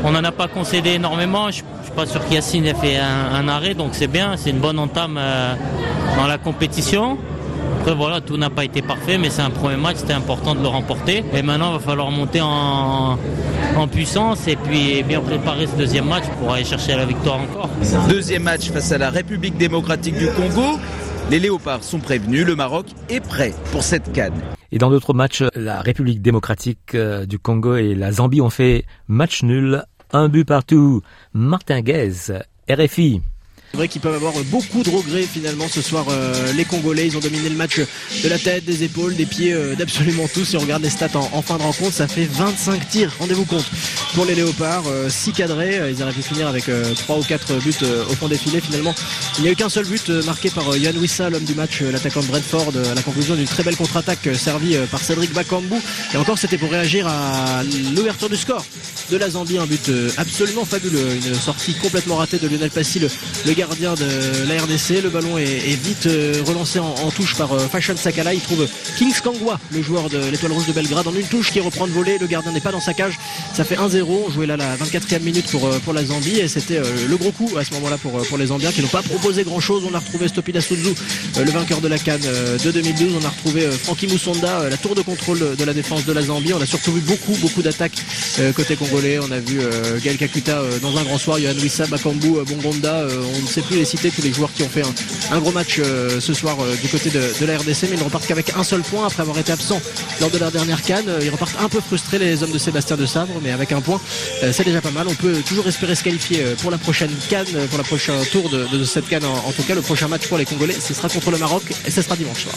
on 0.03 0.11
n'en 0.11 0.25
a 0.25 0.33
pas 0.33 0.49
concédé 0.49 0.91
énormément 0.91 1.49
pas 1.95 2.07
sûr 2.07 2.25
qu'Yacine 2.27 2.67
ait 2.67 2.75
fait 2.75 2.97
un, 2.99 3.49
arrêt, 3.49 3.75
donc 3.75 3.91
c'est 3.93 4.09
bien, 4.09 4.37
c'est 4.37 4.51
une 4.51 4.59
bonne 4.59 4.79
entame 4.79 5.17
euh, 5.19 5.55
dans 6.17 6.27
la 6.27 6.39
compétition. 6.39 7.19
Après 7.81 7.95
voilà, 7.95 8.21
tout 8.21 8.37
n'a 8.37 8.51
pas 8.51 8.65
été 8.65 8.83
parfait, 8.83 9.19
mais 9.19 9.31
c'est 9.31 9.43
un 9.43 9.51
premier 9.51 9.77
match, 9.77 9.97
c'était 9.99 10.15
important 10.15 10.55
de 10.55 10.61
le 10.63 10.69
remporter. 10.69 11.23
Et 11.35 11.43
maintenant, 11.43 11.71
il 11.71 11.75
va 11.75 11.81
falloir 11.81 12.11
monter 12.11 12.41
en, 12.43 13.19
puissance 13.93 14.49
et 14.49 14.57
puis 14.57 15.03
bien 15.03 15.21
préparer 15.21 15.67
ce 15.67 15.77
deuxième 15.77 16.07
match 16.07 16.25
pour 16.39 16.53
aller 16.53 16.65
chercher 16.65 16.97
la 16.97 17.05
victoire 17.05 17.41
encore. 17.41 17.69
Deuxième 18.09 18.45
match 18.45 18.71
face 18.71 18.91
à 18.93 18.99
la 18.99 19.11
République 19.11 19.59
démocratique 19.59 20.17
du 20.17 20.27
Congo. 20.29 20.79
Les 21.31 21.39
léopards 21.39 21.83
sont 21.83 21.99
prévenus, 21.99 22.47
le 22.47 22.57
Maroc 22.57 22.87
est 23.09 23.21
prêt 23.21 23.53
pour 23.73 23.83
cette 23.83 24.13
canne. 24.13 24.35
Et 24.73 24.79
dans 24.79 24.91
d'autres 24.91 25.15
matchs, 25.15 25.45
la 25.55 25.81
République 25.81 26.21
démocratique 26.23 26.95
euh, 26.95 27.27
du 27.27 27.39
Congo 27.39 27.77
et 27.77 27.95
la 27.95 28.13
Zambie 28.13 28.41
ont 28.41 28.51
fait 28.51 28.85
match 29.07 29.43
nul 29.43 29.85
un 30.15 30.29
but 30.29 30.45
partout. 30.45 31.03
Martin 31.33 31.81
Guez, 31.83 32.33
RFI. 32.69 33.21
C'est 33.75 33.79
vrai 33.79 33.89
qu'ils 33.89 34.03
peuvent 34.03 34.15
avoir 34.15 34.35
beaucoup 34.53 34.85
de 34.85 34.91
regrets 34.91 35.25
finalement 35.25 35.67
ce 35.67 35.83
soir. 35.83 36.07
Euh, 36.09 36.53
les 36.53 36.65
Congolais, 36.65 37.09
ils 37.09 37.17
ont 37.17 37.21
dominé 37.21 37.49
le 37.49 37.57
match 37.57 37.81
de 37.81 38.29
la 38.29 38.39
tête, 38.39 38.65
des 38.65 38.85
épaules, 38.85 39.17
des 39.17 39.27
pieds, 39.27 39.53
euh, 39.53 39.75
d'absolument 39.75 40.29
tout. 40.33 40.45
Si 40.45 40.57
on 40.57 40.61
regarde 40.61 40.85
les 40.85 40.91
stats 40.91 41.17
en, 41.17 41.43
fin 41.43 41.57
de 41.57 41.63
rencontre, 41.65 41.93
ça 41.93 42.07
fait 42.07 42.25
25 42.25 42.89
tirs, 42.89 43.13
rendez-vous 43.19 43.45
compte. 43.45 43.65
Pour 44.15 44.27
les 44.27 44.37
Léopards, 44.37 44.85
6 45.09 45.31
euh, 45.31 45.33
cadrés, 45.33 45.81
ils 45.91 46.01
auraient 46.05 46.13
pu 46.13 46.23
finir 46.23 46.47
avec 46.47 46.67
3 46.99 47.19
ou 47.19 47.23
4 47.23 47.55
buts 47.65 47.75
au 48.09 48.15
fond 48.15 48.29
des 48.29 48.39
filets. 48.39 48.61
Finalement, 48.61 48.95
il 49.39 49.43
n'y 49.43 49.49
a 49.49 49.51
eu 49.51 49.57
qu'un 49.57 49.69
seul 49.69 49.87
but 49.87 50.09
marqué 50.25 50.51
par 50.51 50.77
Yann 50.77 50.97
Wissa, 50.97 51.29
l'homme 51.29 51.43
du 51.43 51.57
match, 51.57 51.81
l'attaquant 51.81 52.21
de 52.21 52.27
Brentford, 52.27 52.75
à 52.93 52.95
la 52.95 53.03
conclusion 53.03 53.35
d'une 53.35 53.45
très 53.45 53.65
belle 53.65 53.77
contre-attaque 53.77 54.29
servie 54.39 54.77
par 54.93 55.01
Cédric 55.01 55.33
Bakambu. 55.33 55.75
Et 56.15 56.17
encore, 56.17 56.39
c'était 56.39 56.59
pour 56.59 56.71
réagir 56.71 57.09
à 57.09 57.65
l'ouverture 57.97 58.29
du 58.31 58.37
score 58.37 58.65
de 59.11 59.17
la 59.17 59.31
Zambie, 59.31 59.59
un 59.59 59.67
but 59.67 59.91
absolument 60.17 60.65
fabuleux, 60.65 61.09
une 61.27 61.35
sortie 61.35 61.75
complètement 61.75 62.17
ratée 62.17 62.39
de 62.39 62.47
Lionel 62.47 62.71
Passy, 62.71 63.01
le, 63.01 63.09
le 63.47 63.64
gardien 63.67 63.95
de 63.95 64.47
la 64.47 64.63
RDC. 64.63 65.03
Le 65.03 65.09
ballon 65.09 65.39
est, 65.39 65.81
vite 65.83 66.07
euh, 66.07 66.35
relancé 66.47 66.79
en, 66.79 67.11
touche 67.11 67.35
par 67.35 67.53
euh, 67.53 67.61
Fashion 67.61 67.97
Sakala. 67.97 68.35
Il 68.35 68.41
trouve 68.41 68.67
Kings 68.99 69.15
Kangwa, 69.23 69.59
le 69.73 69.81
joueur 69.81 70.11
de 70.11 70.19
l'Étoile 70.31 70.53
Rouge 70.53 70.67
de 70.67 70.73
Belgrade, 70.73 71.07
en 71.07 71.15
une 71.15 71.27
touche 71.27 71.51
qui 71.51 71.61
reprend 71.61 71.87
de 71.87 71.93
voler. 71.93 72.19
Le 72.19 72.27
gardien 72.27 72.53
n'est 72.53 72.61
pas 72.61 72.73
dans 72.73 72.81
sa 72.81 72.93
cage. 72.93 73.15
Ça 73.55 73.65
fait 73.65 73.77
1-0. 73.77 74.05
On 74.27 74.31
jouait 74.31 74.47
là 74.47 74.59
la 74.59 74.77
24e 74.77 75.21
minute 75.21 75.47
pour, 75.51 75.67
euh, 75.67 75.79
pour 75.79 75.95
la 75.95 76.05
Zambie 76.05 76.41
et 76.41 76.49
c'était 76.49 76.79
le 77.09 77.17
gros 77.17 77.33
coup 77.33 77.51
à 77.59 77.65
ce 77.65 77.73
moment-là 77.75 77.97
pour, 77.97 78.13
pour 78.13 78.37
les 78.37 78.47
Zambiens 78.47 78.71
qui 78.71 78.83
n'ont 78.83 78.89
pas 78.89 79.03
proposé 79.03 79.45
grand-chose. 79.45 79.85
On 79.91 79.95
a 79.95 79.99
retrouvé 79.99 80.29
Stopida 80.29 80.61
Suzu, 80.61 80.95
le 81.39 81.51
vainqueur 81.51 81.81
de 81.81 81.89
la 81.89 81.99
Cannes 81.99 82.21
de 82.21 82.71
2012. 82.71 83.15
On 83.23 83.25
a 83.25 83.31
retrouvé 83.31 83.71
Frankie 83.71 84.07
Moussonda, 84.07 84.69
la 84.69 84.77
tour 84.77 84.95
de 84.95 85.03
contrôle 85.03 85.57
de 85.57 85.65
la 85.65 85.73
défense 85.73 86.05
de 86.05 86.13
la 86.13 86.23
Zambie. 86.23 86.53
On 86.53 86.61
a 86.61 86.67
surtout 86.67 86.93
vu 86.93 87.01
beaucoup, 87.01 87.35
beaucoup 87.41 87.63
d'attaques 87.63 88.03
côté 88.55 88.77
congolais. 88.77 89.19
On 89.19 89.31
a 89.31 89.39
vu 89.39 89.61
Gaël 90.03 90.19
Kakuta 90.19 90.61
dans 90.83 90.97
un 90.99 91.05
grand 91.05 91.19
soir, 91.19 91.39
Yohan 91.39 91.55
Wissa, 91.63 91.87
Bakambu, 91.87 92.45
Bongonda. 92.47 93.07
On 93.43 93.47
ne 93.57 93.63
sait 93.63 93.69
plus 93.69 93.77
les 93.77 93.85
citer 93.85 94.11
tous 94.11 94.23
les 94.23 94.33
joueurs 94.33 94.53
qui 94.53 94.63
ont 94.65 94.69
fait 94.69 94.83
un, 95.31 95.39
gros 95.39 95.53
match 95.53 95.79
euh, 95.79 96.19
ce 96.19 96.35
soir 96.35 96.57
euh, 96.61 96.75
du 96.77 96.89
côté 96.89 97.11
de, 97.11 97.47
la 97.47 97.59
RDC, 97.59 97.83
mais 97.85 97.91
ils 97.93 97.99
ne 97.99 98.05
repartent 98.05 98.27
qu'avec 98.27 98.53
un 98.57 98.65
seul 98.65 98.81
point 98.81 99.07
après 99.07 99.23
avoir 99.23 99.39
été 99.39 99.53
absents 99.53 99.81
lors 100.21 100.31
de 100.31 100.39
leur 100.39 100.51
dernière 100.51 100.83
canne. 100.83 101.07
Ils 101.23 101.31
repartent 101.31 101.57
un 101.61 101.69
peu 101.69 101.81
frustrés 101.81 102.19
les 102.19 102.43
hommes 102.43 102.51
de 102.51 102.59
Sébastien 102.59 102.97
de 102.97 103.07
Sabre, 103.07 103.35
mais 103.43 103.53
avec 103.53 103.71
un 103.71 103.81
point, 103.81 104.01
euh, 104.43 104.53
c'est 104.53 104.65
déjà 104.65 104.81
pas 104.81 104.91
mal. 104.91 105.07
On 105.09 105.15
peut 105.15 105.37
toujours 105.47 105.67
espérer 105.69 105.95
se 105.95 106.03
qualifier 106.03 106.43
pour 106.63 106.71
la 106.71 106.79
prochaine 106.79 107.13
canne, 107.29 107.47
pour 107.69 107.79
la 107.79 107.85
prochain 107.85 108.15
tour 108.33 108.49
de, 108.51 108.85
cette 108.85 109.09
canne. 109.09 109.25
En, 109.25 109.53
tout 109.53 109.63
cas, 109.63 109.75
le 109.75 109.83
prochain 109.83 110.09
match 110.09 110.27
pour 110.27 110.39
les 110.39 110.45
Congolais, 110.45 110.75
ce 110.75 110.93
sera 110.93 111.09
contre 111.09 111.31
le 111.31 111.39
Maroc 111.39 111.63
et 111.87 111.91
ce 111.91 112.03
sera 112.03 112.17
dimanche 112.17 112.45
soir. 112.45 112.57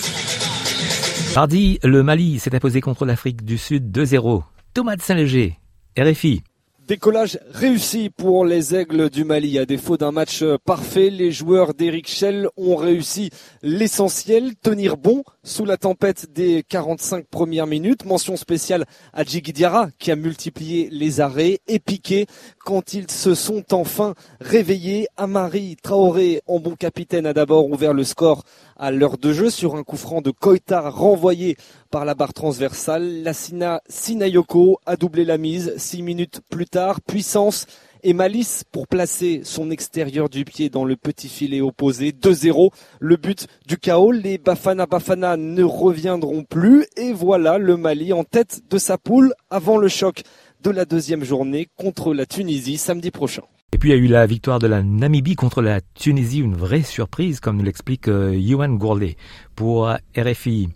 Mardi, 1.36 1.77
le 1.84 2.01
Mali 2.01 2.39
s'est 2.39 2.56
imposé 2.56 2.82
contre 2.82 3.06
l'Afrique 3.06 3.46
du 3.46 3.60
Sud 3.60 3.96
2-0. 3.96 4.42
Thomas 4.74 4.96
de 4.96 5.01
Saint-Léger, 5.01 5.60
RFI. 5.98 6.42
Décollage 6.88 7.38
réussi 7.51 8.10
pour 8.10 8.46
les 8.46 8.74
Aigles 8.74 9.10
du 9.10 9.25
Mali. 9.25 9.60
À 9.60 9.65
défaut 9.65 9.98
d'un 9.98 10.13
match 10.13 10.41
parfait, 10.63 11.10
les 11.10 11.34
joueurs 11.34 11.74
d'Eric 11.74 12.08
Schell 12.08 12.48
ont 12.56 12.77
réussi 12.77 13.29
l'essentiel, 13.62 14.56
tenir 14.56 14.96
bon 14.96 15.25
sous 15.44 15.65
la 15.65 15.75
tempête 15.75 16.32
des 16.32 16.63
45 16.63 17.25
premières 17.25 17.67
minutes. 17.67 18.06
Mention 18.06 18.38
spéciale 18.38 18.86
à 19.12 19.25
Djigui 19.25 19.65
qui 20.00 20.12
a 20.12 20.15
multiplié 20.15 20.88
les 20.89 21.20
arrêts 21.20 21.60
et 21.67 21.79
piqué 21.79 22.25
quand 22.63 22.94
ils 22.94 23.12
se 23.12 23.36
sont 23.36 23.65
enfin 23.74 24.13
réveillés. 24.39 25.08
Amari 25.17 25.75
Traoré, 25.84 26.41
en 26.48 26.62
bon 26.62 26.77
capitaine, 26.77 27.25
a 27.25 27.34
d'abord 27.34 27.70
ouvert 27.70 27.94
le 27.94 28.06
score 28.06 28.46
à 28.77 28.91
l'heure 28.91 29.17
de 29.17 29.34
jeu 29.34 29.50
sur 29.50 29.75
un 29.75 29.84
coup 29.84 29.98
franc 29.98 30.22
de 30.22 30.32
Koita 30.32 30.89
renvoyé 30.89 31.58
par 31.89 32.06
la 32.06 32.13
barre 32.13 32.34
transversale. 32.34 33.24
Lassina 33.24 33.82
Sinayoko 33.89 34.79
a 34.86 34.96
doublé 34.96 35.25
la 35.25 35.38
mise 35.38 35.74
six 35.77 36.01
minutes 36.01 36.41
plus 36.50 36.65
tard. 36.65 37.01
Puissance 37.01 37.65
et 38.03 38.13
malice 38.13 38.63
pour 38.72 38.88
placer 38.88 39.41
son 39.44 39.72
extérieur 39.72 40.29
du 40.29 40.46
pied 40.46 40.70
dans 40.70 40.86
le 40.86 40.96
petit 40.96 41.29
filet 41.29 41.62
opposé. 41.62 42.12
2-0, 42.12 42.72
le 43.00 43.17
but 43.17 43.48
du 43.67 43.77
chaos. 43.77 44.12
Les 44.12 44.38
Bafana 44.38 44.86
Bafana 44.86 45.38
ne 45.38 45.63
reviendront 45.63 46.44
plus 46.44 46.86
et 46.96 47.13
voilà 47.13 47.58
le 47.58 47.77
Mali 47.77 48.13
en 48.13 48.24
tête 48.24 48.62
de 48.70 48.77
sa 48.77 48.98
poule 48.98 49.34
avant 49.50 49.77
le 49.77 49.88
choc 49.88 50.24
de 50.63 50.70
la 50.70 50.86
deuxième 50.86 51.24
journée 51.24 51.67
contre 51.75 52.13
la 52.13 52.25
Tunisie 52.25 52.77
samedi 52.77 53.12
prochain. 53.12 53.44
Et 53.74 53.77
puis 53.77 53.89
il 53.89 53.91
y 53.91 53.96
a 53.96 54.01
eu 54.01 54.08
la 54.08 54.25
victoire 54.25 54.60
de 54.60 54.67
la 54.67 54.82
Namibie 54.82 55.36
contre 55.36 55.62
la 55.62 55.82
Tunisie, 55.82 56.39
une 56.39 56.56
vraie 56.56 56.84
surprise 56.84 57.41
comme 57.41 57.58
nous 57.58 57.65
l'explique 57.65 58.08
euh, 58.08 58.34
Yohan 58.34 58.70
Gourlet 58.70 59.17
pour 59.56 59.94
RFI. 60.17 60.70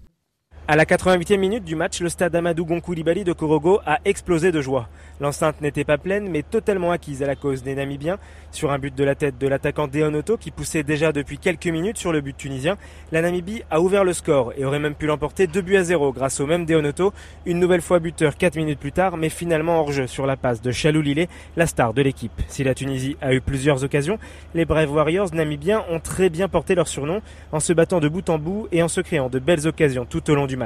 À 0.71 0.77
la 0.77 0.85
88e 0.85 1.35
minute 1.35 1.65
du 1.65 1.75
match, 1.75 1.99
le 1.99 2.07
stade 2.07 2.33
Amadou 2.33 2.63
Gonkou-Libali 2.63 3.25
de 3.25 3.33
Korogo 3.33 3.81
a 3.85 3.99
explosé 4.05 4.53
de 4.53 4.61
joie. 4.61 4.87
L'enceinte 5.19 5.59
n'était 5.59 5.83
pas 5.83 5.97
pleine, 5.97 6.29
mais 6.29 6.43
totalement 6.43 6.91
acquise 6.91 7.21
à 7.21 7.27
la 7.27 7.35
cause 7.35 7.61
des 7.61 7.75
Namibiens. 7.75 8.19
Sur 8.51 8.71
un 8.71 8.79
but 8.79 8.95
de 8.95 9.03
la 9.03 9.15
tête 9.15 9.37
de 9.37 9.49
l'attaquant 9.49 9.89
Deonoto, 9.89 10.37
qui 10.37 10.49
poussait 10.49 10.83
déjà 10.83 11.11
depuis 11.11 11.39
quelques 11.39 11.67
minutes 11.67 11.97
sur 11.97 12.13
le 12.13 12.21
but 12.21 12.37
tunisien, 12.37 12.77
la 13.11 13.21
Namibie 13.21 13.63
a 13.69 13.81
ouvert 13.81 14.05
le 14.05 14.13
score 14.13 14.53
et 14.55 14.63
aurait 14.63 14.79
même 14.79 14.95
pu 14.95 15.07
l'emporter 15.07 15.45
2 15.45 15.59
buts 15.59 15.75
à 15.75 15.83
0 15.83 16.13
grâce 16.13 16.39
au 16.39 16.47
même 16.47 16.65
Deonoto, 16.65 17.11
une 17.45 17.59
nouvelle 17.59 17.81
fois 17.81 17.99
buteur 17.99 18.37
4 18.37 18.55
minutes 18.55 18.79
plus 18.79 18.93
tard, 18.93 19.17
mais 19.17 19.27
finalement 19.27 19.77
hors 19.81 19.91
jeu 19.91 20.07
sur 20.07 20.25
la 20.25 20.37
passe 20.37 20.61
de 20.61 20.71
Chalou 20.71 21.01
Lillet, 21.01 21.27
la 21.57 21.67
star 21.67 21.93
de 21.93 22.01
l'équipe. 22.01 22.31
Si 22.47 22.63
la 22.63 22.75
Tunisie 22.75 23.17
a 23.19 23.33
eu 23.33 23.41
plusieurs 23.41 23.83
occasions, 23.83 24.19
les 24.55 24.63
Brave 24.63 24.93
Warriors 24.93 25.33
namibiens 25.33 25.83
ont 25.89 25.99
très 25.99 26.29
bien 26.29 26.47
porté 26.47 26.75
leur 26.75 26.87
surnom 26.87 27.21
en 27.51 27.59
se 27.59 27.73
battant 27.73 27.99
de 27.99 28.07
bout 28.07 28.29
en 28.29 28.39
bout 28.39 28.69
et 28.71 28.81
en 28.81 28.87
se 28.87 29.01
créant 29.01 29.27
de 29.27 29.39
belles 29.39 29.67
occasions 29.67 30.05
tout 30.05 30.29
au 30.31 30.35
long 30.35 30.47
du 30.47 30.60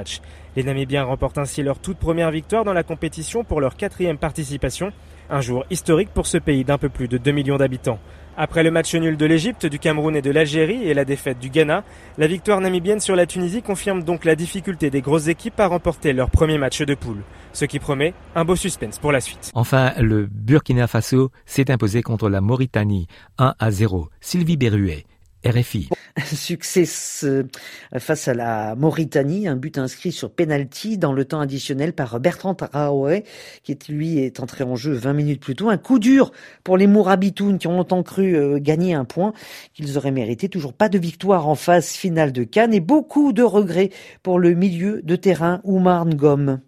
Les 0.55 0.63
Namibiens 0.63 1.03
remportent 1.03 1.37
ainsi 1.37 1.63
leur 1.63 1.79
toute 1.79 1.97
première 1.97 2.31
victoire 2.31 2.63
dans 2.63 2.73
la 2.73 2.83
compétition 2.83 3.43
pour 3.43 3.61
leur 3.61 3.75
quatrième 3.75 4.17
participation, 4.17 4.91
un 5.29 5.41
jour 5.41 5.65
historique 5.69 6.09
pour 6.13 6.27
ce 6.27 6.37
pays 6.37 6.63
d'un 6.63 6.77
peu 6.77 6.89
plus 6.89 7.07
de 7.07 7.17
2 7.17 7.31
millions 7.31 7.57
d'habitants. 7.57 7.99
Après 8.37 8.63
le 8.63 8.71
match 8.71 8.93
nul 8.95 9.15
de 9.15 9.25
l'Égypte, 9.25 9.65
du 9.65 9.79
Cameroun 9.79 10.13
et 10.15 10.21
de 10.21 10.29
l'Algérie 10.29 10.83
et 10.83 10.93
la 10.93 11.05
défaite 11.05 11.39
du 11.39 11.49
Ghana, 11.49 11.85
la 12.17 12.27
victoire 12.27 12.59
namibienne 12.59 12.99
sur 12.99 13.15
la 13.15 13.25
Tunisie 13.25 13.61
confirme 13.61 14.03
donc 14.03 14.25
la 14.25 14.35
difficulté 14.35 14.89
des 14.89 15.01
grosses 15.01 15.27
équipes 15.27 15.59
à 15.59 15.67
remporter 15.67 16.11
leur 16.11 16.29
premier 16.29 16.57
match 16.57 16.81
de 16.81 16.95
poule, 16.95 17.21
ce 17.53 17.63
qui 17.63 17.79
promet 17.79 18.13
un 18.35 18.43
beau 18.43 18.57
suspense 18.57 18.99
pour 18.99 19.13
la 19.13 19.21
suite. 19.21 19.51
Enfin, 19.53 19.93
le 19.99 20.27
Burkina 20.29 20.87
Faso 20.87 21.31
s'est 21.45 21.71
imposé 21.71 22.01
contre 22.01 22.29
la 22.29 22.41
Mauritanie 22.41 23.07
1 23.37 23.55
à 23.57 23.71
0. 23.71 24.09
Sylvie 24.19 24.57
Berruet. 24.57 25.05
RFI. 25.45 25.89
Succès 26.25 26.85
face 26.85 28.27
à 28.27 28.33
la 28.33 28.75
Mauritanie, 28.75 29.47
un 29.47 29.55
but 29.55 29.77
inscrit 29.77 30.11
sur 30.11 30.31
penalty 30.31 30.97
dans 30.97 31.13
le 31.13 31.25
temps 31.25 31.41
additionnel 31.41 31.93
par 31.93 32.19
Bertrand 32.19 32.55
Traoré, 32.55 33.25
qui 33.63 33.73
est, 33.73 33.89
lui 33.89 34.19
est 34.19 34.39
entré 34.39 34.63
en 34.63 34.75
jeu 34.75 34.93
20 34.93 35.13
minutes 35.13 35.41
plus 35.41 35.55
tôt. 35.55 35.69
Un 35.69 35.77
coup 35.77 35.99
dur 35.99 36.31
pour 36.63 36.77
les 36.77 36.87
Mourabitoun 36.87 37.57
qui 37.57 37.67
ont 37.67 37.75
longtemps 37.75 38.03
cru 38.03 38.35
euh, 38.35 38.59
gagner 38.59 38.93
un 38.93 39.05
point 39.05 39.33
qu'ils 39.73 39.97
auraient 39.97 40.11
mérité. 40.11 40.47
Toujours 40.49 40.73
pas 40.73 40.89
de 40.89 40.97
victoire 40.97 41.47
en 41.47 41.55
phase 41.55 41.89
finale 41.89 42.31
de 42.31 42.43
Cannes 42.43 42.73
et 42.73 42.79
beaucoup 42.79 43.33
de 43.33 43.43
regrets 43.43 43.89
pour 44.23 44.39
le 44.39 44.53
milieu 44.53 45.01
de 45.03 45.15
terrain 45.15 45.59
Oumar 45.63 46.05
Ngom. 46.05 46.59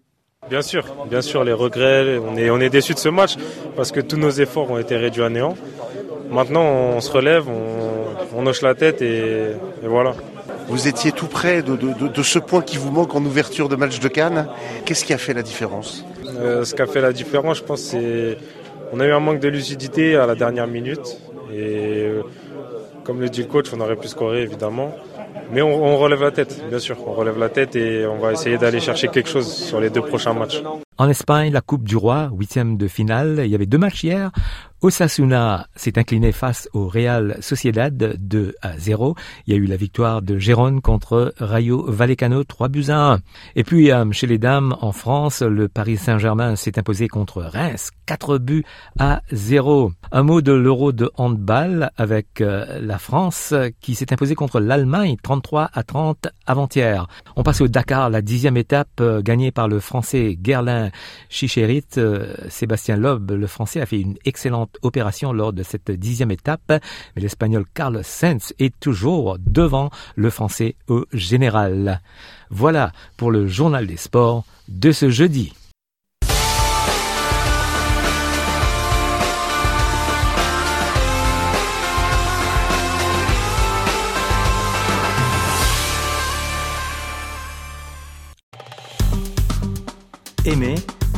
Bien 0.50 0.62
sûr, 0.62 0.86
bien 1.10 1.22
sûr, 1.22 1.44
les 1.44 1.54
regrets, 1.54 2.18
on 2.20 2.38
est, 2.38 2.50
on 2.50 2.60
est 2.60 2.70
déçus 2.70 2.94
de 2.94 3.00
ce 3.00 3.10
match 3.10 3.36
parce 3.76 3.92
que 3.92 4.00
tous 4.00 4.18
nos 4.18 4.30
efforts 4.30 4.72
ont 4.72 4.78
été 4.78 4.96
réduits 4.96 5.24
à 5.24 5.30
néant. 5.30 5.56
Maintenant, 6.30 6.64
on 6.64 7.02
se 7.02 7.12
relève, 7.12 7.50
on, 7.50 7.97
hoche 8.46 8.62
la 8.62 8.76
tête 8.76 9.02
et, 9.02 9.54
voilà. 9.84 10.14
Vous 10.68 10.88
étiez 10.88 11.14
tout 11.14 11.28
près 11.28 11.62
de, 11.62 12.24
ce 12.24 12.40
point 12.40 12.62
qui 12.62 12.78
vous 12.78 12.92
manque 12.92 13.16
en 13.16 13.24
ouverture 13.24 13.70
de 13.70 13.76
match 13.76 14.00
de 14.00 14.08
Cannes. 14.10 14.48
Qu'est-ce 14.86 15.06
qui 15.06 15.14
a 15.14 15.18
fait 15.18 15.34
la 15.34 15.42
différence 15.42 16.06
euh, 16.26 16.66
Ce 16.66 16.76
qui 16.76 16.82
a 16.82 16.88
fait 16.88 17.00
la 17.02 17.14
différence, 17.14 17.58
je 17.60 17.64
pense, 17.64 17.82
c'est 17.82 18.38
on 18.92 19.00
a 19.00 19.06
eu 19.06 19.12
un 19.12 19.20
manque 19.20 19.40
de 19.40 19.48
lucidité 19.48 20.16
à 20.16 20.26
la 20.26 20.36
dernière 20.36 20.68
minute. 20.68 21.18
Et 21.54 22.06
euh, 22.06 22.22
comme 23.04 23.22
le 23.22 23.30
dit 23.30 23.42
le 23.42 23.48
coach, 23.48 23.68
on 23.74 23.80
aurait 23.80 23.96
pu 23.96 24.08
scorer 24.08 24.42
évidemment. 24.42 24.94
Mais 25.52 25.62
on, 25.62 25.98
relève 25.98 26.22
la 26.22 26.32
tête, 26.32 26.64
bien 26.70 26.80
sûr. 26.80 26.98
On 27.08 27.14
relève 27.14 27.38
la 27.38 27.50
tête 27.50 27.76
et 27.76 28.06
on 28.06 28.18
va 28.18 28.34
essayer 28.34 28.58
d'aller 28.58 28.80
chercher 28.80 29.08
quelque 29.08 29.30
chose 29.30 29.52
sur 29.52 29.80
les 29.80 29.90
deux 29.90 30.02
prochains 30.02 30.34
matchs. 30.34 30.62
En 30.98 31.10
Espagne, 31.10 31.52
la 31.52 31.62
Coupe 31.62 31.84
du 31.84 31.96
Roi, 31.96 32.30
huitième 32.34 32.78
de 32.78 32.88
finale. 32.88 33.42
Il 33.46 33.52
y 33.52 33.56
avait 33.56 33.66
deux 33.66 33.78
matchs 33.78 34.04
hier. 34.04 34.32
Osasuna 34.82 35.68
s'est 35.76 35.98
incliné 35.98 36.32
face 36.32 36.70
au 36.72 36.88
Real 36.88 37.38
Sociedad 37.40 38.16
2 38.20 38.54
à 38.62 38.78
0. 38.78 39.16
Il 39.48 39.54
y 39.54 39.58
a 39.58 39.60
eu 39.60 39.66
la 39.66 39.76
victoire 39.76 40.22
de 40.22 40.38
Gérone 40.38 40.82
contre 40.82 41.34
Rayo 41.38 41.84
Vallecano 41.88 42.44
3 42.44 42.68
buts 42.68 42.86
à 42.90 43.14
1. 43.14 43.20
Et 43.56 43.64
puis 43.64 43.92
euh, 43.92 44.06
chez 44.12 44.28
les 44.28 44.38
dames 44.38 44.76
en 44.82 44.92
France, 44.92 45.42
le 45.42 45.68
Paris 45.68 45.98
Saint-Germain 45.98 46.56
s'est 46.56 46.78
imposé 46.78 47.08
contre 47.08 47.42
Reims 47.42 47.90
4 48.06 48.38
buts 48.38 48.66
à 49.00 49.22
0. 49.32 49.92
Un 50.12 50.24
mot 50.24 50.42
de 50.42 50.52
l'Euro 50.52 50.92
de 50.92 51.10
handball 51.16 51.90
avec 51.98 52.42
euh, 52.42 52.80
la 52.80 53.00
France 53.00 53.56
qui 53.82 53.96
s'est 53.96 54.14
imposée 54.14 54.36
contre 54.36 54.60
l'Allemagne 54.60 55.18
33 55.42 55.70
à 55.72 55.84
30 55.84 56.28
avant-hier. 56.48 57.08
On 57.36 57.44
passe 57.44 57.62
au 57.62 57.68
Dakar, 57.68 58.10
la 58.10 58.24
dixième 58.24 58.58
étape 58.58 58.90
euh, 59.02 59.22
gagnée 59.22 59.52
par 59.52 59.68
le 59.68 59.80
Français 59.80 60.38
Gerlin 60.44 60.90
Chicherit. 61.30 61.84
Sébastien 62.50 62.98
Loeb, 62.98 63.32
le 63.32 63.46
Français, 63.46 63.80
a 63.80 63.86
fait 63.86 64.00
une 64.00 64.16
excellente 64.26 64.78
opération 64.82 65.34
lors 65.34 65.54
de 65.54 65.62
cette 65.62 65.92
dixième 65.92 66.32
étape, 66.32 66.62
mais 66.70 67.22
l'Espagnol 67.22 67.66
Carlos 67.74 68.02
Sainz 68.04 68.54
est 68.58 68.80
toujours 68.80 69.38
devant 69.40 69.92
le 70.16 70.32
Français 70.32 70.76
au 70.88 71.06
général. 71.14 72.02
Voilà 72.50 72.92
pour 73.16 73.30
le 73.30 73.46
journal 73.46 73.86
des 73.86 73.98
sports 73.98 74.44
de 74.68 74.92
ce 74.92 75.10
jeudi. 75.12 75.54